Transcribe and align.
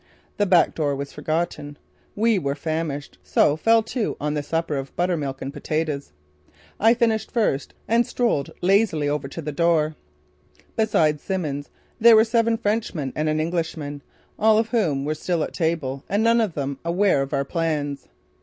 The 0.37 0.47
back 0.47 0.73
door 0.73 0.95
was 0.95 1.13
forgotten. 1.13 1.77
We 2.15 2.39
were 2.39 2.55
famished, 2.55 3.19
so 3.21 3.55
fell 3.55 3.83
to 3.83 4.17
on 4.19 4.33
the 4.33 4.41
supper 4.41 4.75
of 4.77 4.95
buttermilk 4.95 5.43
and 5.43 5.53
potatoes. 5.53 6.11
I 6.79 6.95
finished 6.95 7.29
first 7.29 7.75
and 7.87 8.03
strolled 8.03 8.49
lazily 8.63 9.07
over 9.07 9.27
to 9.27 9.43
the 9.43 9.51
door. 9.51 9.93
Besides 10.75 11.21
Simmons, 11.21 11.69
there 11.99 12.15
were 12.15 12.23
seven 12.25 12.57
Frenchmen 12.57 13.13
and 13.15 13.29
an 13.29 13.39
Englishman, 13.39 14.01
all 14.39 14.57
of 14.57 14.69
whom 14.69 15.05
were 15.05 15.13
still 15.13 15.43
at 15.43 15.53
table 15.53 16.03
and 16.09 16.23
none 16.23 16.41
of 16.41 16.55
them 16.55 16.79
aware 16.83 17.21
of 17.21 17.31
our 17.31 17.45
plans. 17.45 18.07